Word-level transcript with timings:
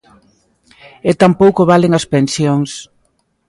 E 1.09 1.11
tampouco 1.21 1.61
valen 1.71 1.91
as 1.99 2.05
pensións. 2.13 2.71